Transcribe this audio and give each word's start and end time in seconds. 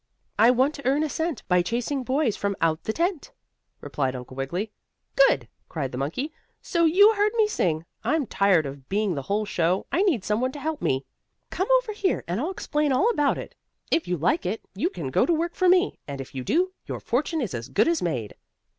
"I 0.39 0.49
want 0.49 0.73
to 0.73 0.87
earn 0.87 1.03
a 1.03 1.09
cent, 1.09 1.43
by 1.47 1.61
chasing 1.61 2.01
boys 2.01 2.35
from 2.35 2.55
out 2.59 2.85
the 2.85 2.91
tent," 2.91 3.31
replied 3.81 4.15
Uncle 4.15 4.35
Wiggily. 4.35 4.71
"Good!" 5.15 5.47
cried 5.69 5.91
the 5.91 5.97
monkey. 5.99 6.33
"So 6.59 6.85
you 6.85 7.13
heard 7.13 7.33
me 7.35 7.47
sing? 7.47 7.85
I'm 8.03 8.25
tired 8.25 8.65
of 8.65 8.89
being 8.89 9.13
the 9.13 9.21
whole 9.21 9.45
show. 9.45 9.85
I 9.91 10.01
need 10.01 10.23
some 10.23 10.41
one 10.41 10.53
to 10.53 10.59
help 10.59 10.81
me. 10.81 11.05
Come 11.51 11.67
over 11.83 11.91
here 11.91 12.23
and 12.27 12.41
I'll 12.41 12.49
explain 12.49 12.91
all 12.91 13.11
about 13.11 13.37
it. 13.37 13.53
If 13.91 14.07
you 14.07 14.17
like 14.17 14.43
it, 14.43 14.61
you 14.73 14.89
can 14.89 15.09
go 15.11 15.23
to 15.23 15.33
work 15.35 15.53
for 15.53 15.69
me, 15.69 15.99
and 16.07 16.19
if 16.19 16.33
you 16.33 16.43
do, 16.43 16.71
your 16.87 16.99
fortune 16.99 17.39
is 17.39 17.53
as 17.53 17.69
good 17.69 17.87
as 17.87 18.01
made." 18.01 18.33